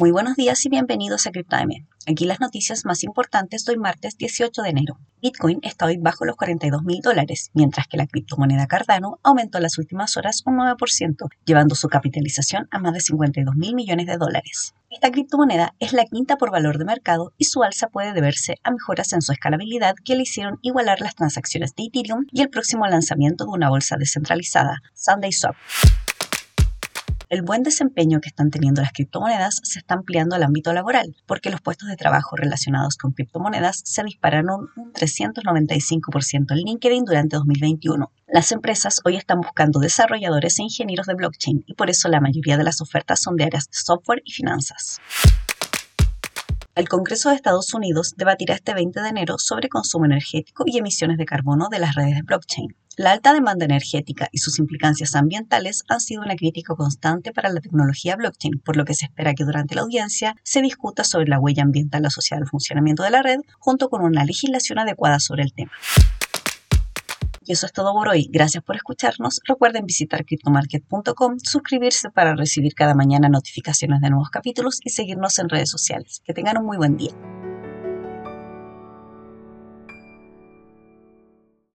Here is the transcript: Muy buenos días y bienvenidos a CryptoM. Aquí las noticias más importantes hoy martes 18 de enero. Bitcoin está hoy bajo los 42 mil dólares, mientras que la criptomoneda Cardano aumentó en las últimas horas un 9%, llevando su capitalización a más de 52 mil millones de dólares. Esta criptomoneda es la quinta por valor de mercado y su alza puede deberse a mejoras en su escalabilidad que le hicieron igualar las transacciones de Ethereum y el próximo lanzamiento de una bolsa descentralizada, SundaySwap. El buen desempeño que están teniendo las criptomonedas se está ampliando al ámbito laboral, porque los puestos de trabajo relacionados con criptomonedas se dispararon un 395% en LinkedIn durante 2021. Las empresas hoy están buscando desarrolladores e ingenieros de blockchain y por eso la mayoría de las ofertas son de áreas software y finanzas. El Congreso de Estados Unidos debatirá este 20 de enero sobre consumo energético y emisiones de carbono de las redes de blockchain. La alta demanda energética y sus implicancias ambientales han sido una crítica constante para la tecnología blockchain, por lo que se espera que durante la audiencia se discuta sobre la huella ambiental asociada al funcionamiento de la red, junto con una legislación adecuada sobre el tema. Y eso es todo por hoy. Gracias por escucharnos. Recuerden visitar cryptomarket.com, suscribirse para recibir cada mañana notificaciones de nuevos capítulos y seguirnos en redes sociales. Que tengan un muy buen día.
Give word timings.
Muy 0.00 0.12
buenos 0.12 0.34
días 0.34 0.64
y 0.64 0.70
bienvenidos 0.70 1.26
a 1.26 1.30
CryptoM. 1.30 1.86
Aquí 2.06 2.24
las 2.24 2.40
noticias 2.40 2.86
más 2.86 3.04
importantes 3.04 3.68
hoy 3.68 3.76
martes 3.76 4.16
18 4.16 4.62
de 4.62 4.70
enero. 4.70 4.98
Bitcoin 5.20 5.58
está 5.60 5.84
hoy 5.84 5.98
bajo 5.98 6.24
los 6.24 6.36
42 6.36 6.82
mil 6.84 7.02
dólares, 7.02 7.50
mientras 7.52 7.86
que 7.86 7.98
la 7.98 8.06
criptomoneda 8.06 8.66
Cardano 8.66 9.18
aumentó 9.22 9.58
en 9.58 9.64
las 9.64 9.76
últimas 9.76 10.16
horas 10.16 10.40
un 10.46 10.56
9%, 10.56 11.28
llevando 11.44 11.74
su 11.74 11.88
capitalización 11.88 12.66
a 12.70 12.78
más 12.78 12.94
de 12.94 13.00
52 13.00 13.54
mil 13.56 13.74
millones 13.74 14.06
de 14.06 14.16
dólares. 14.16 14.72
Esta 14.88 15.10
criptomoneda 15.10 15.74
es 15.80 15.92
la 15.92 16.06
quinta 16.06 16.38
por 16.38 16.50
valor 16.50 16.78
de 16.78 16.86
mercado 16.86 17.34
y 17.36 17.44
su 17.44 17.62
alza 17.62 17.88
puede 17.88 18.14
deberse 18.14 18.54
a 18.64 18.70
mejoras 18.70 19.12
en 19.12 19.20
su 19.20 19.32
escalabilidad 19.32 19.96
que 20.02 20.16
le 20.16 20.22
hicieron 20.22 20.58
igualar 20.62 21.02
las 21.02 21.14
transacciones 21.14 21.74
de 21.74 21.84
Ethereum 21.84 22.24
y 22.32 22.40
el 22.40 22.48
próximo 22.48 22.86
lanzamiento 22.86 23.44
de 23.44 23.50
una 23.50 23.68
bolsa 23.68 23.96
descentralizada, 23.98 24.80
SundaySwap. 24.94 25.56
El 27.30 27.42
buen 27.42 27.62
desempeño 27.62 28.20
que 28.20 28.28
están 28.28 28.50
teniendo 28.50 28.82
las 28.82 28.90
criptomonedas 28.90 29.60
se 29.62 29.78
está 29.78 29.94
ampliando 29.94 30.34
al 30.34 30.42
ámbito 30.42 30.72
laboral, 30.72 31.14
porque 31.26 31.48
los 31.48 31.60
puestos 31.60 31.88
de 31.88 31.94
trabajo 31.94 32.34
relacionados 32.34 32.96
con 32.96 33.12
criptomonedas 33.12 33.82
se 33.84 34.02
dispararon 34.02 34.68
un 34.74 34.92
395% 34.92 36.50
en 36.50 36.58
LinkedIn 36.58 37.04
durante 37.04 37.36
2021. 37.36 38.10
Las 38.26 38.50
empresas 38.50 39.00
hoy 39.04 39.14
están 39.14 39.42
buscando 39.42 39.78
desarrolladores 39.78 40.58
e 40.58 40.64
ingenieros 40.64 41.06
de 41.06 41.14
blockchain 41.14 41.62
y 41.68 41.74
por 41.74 41.88
eso 41.88 42.08
la 42.08 42.20
mayoría 42.20 42.56
de 42.56 42.64
las 42.64 42.80
ofertas 42.80 43.20
son 43.20 43.36
de 43.36 43.44
áreas 43.44 43.68
software 43.70 44.22
y 44.24 44.32
finanzas. 44.32 44.98
El 46.74 46.88
Congreso 46.88 47.28
de 47.28 47.36
Estados 47.36 47.72
Unidos 47.74 48.14
debatirá 48.16 48.56
este 48.56 48.74
20 48.74 49.02
de 49.02 49.08
enero 49.08 49.38
sobre 49.38 49.68
consumo 49.68 50.04
energético 50.04 50.64
y 50.66 50.78
emisiones 50.78 51.16
de 51.16 51.26
carbono 51.26 51.68
de 51.70 51.78
las 51.78 51.94
redes 51.94 52.16
de 52.16 52.22
blockchain. 52.22 52.74
La 53.00 53.12
alta 53.12 53.32
demanda 53.32 53.64
energética 53.64 54.28
y 54.30 54.40
sus 54.40 54.58
implicancias 54.58 55.14
ambientales 55.14 55.84
han 55.88 56.00
sido 56.00 56.20
una 56.20 56.36
crítica 56.36 56.74
constante 56.74 57.32
para 57.32 57.48
la 57.48 57.62
tecnología 57.62 58.14
blockchain, 58.14 58.60
por 58.62 58.76
lo 58.76 58.84
que 58.84 58.92
se 58.92 59.06
espera 59.06 59.32
que 59.32 59.44
durante 59.44 59.74
la 59.74 59.80
audiencia 59.80 60.36
se 60.42 60.60
discuta 60.60 61.02
sobre 61.02 61.26
la 61.26 61.40
huella 61.40 61.62
ambiental 61.62 62.04
asociada 62.04 62.42
al 62.42 62.46
funcionamiento 62.46 63.02
de 63.02 63.08
la 63.08 63.22
red, 63.22 63.38
junto 63.58 63.88
con 63.88 64.02
una 64.02 64.26
legislación 64.26 64.80
adecuada 64.80 65.18
sobre 65.18 65.44
el 65.44 65.54
tema. 65.54 65.72
Y 67.46 67.52
eso 67.52 67.64
es 67.64 67.72
todo 67.72 67.94
por 67.94 68.06
hoy. 68.08 68.28
Gracias 68.30 68.62
por 68.62 68.76
escucharnos. 68.76 69.40
Recuerden 69.48 69.86
visitar 69.86 70.26
cryptomarket.com, 70.26 71.38
suscribirse 71.38 72.10
para 72.10 72.36
recibir 72.36 72.74
cada 72.74 72.94
mañana 72.94 73.30
notificaciones 73.30 74.02
de 74.02 74.10
nuevos 74.10 74.28
capítulos 74.28 74.78
y 74.84 74.90
seguirnos 74.90 75.38
en 75.38 75.48
redes 75.48 75.70
sociales. 75.70 76.20
Que 76.22 76.34
tengan 76.34 76.58
un 76.58 76.66
muy 76.66 76.76
buen 76.76 76.98
día. 76.98 77.12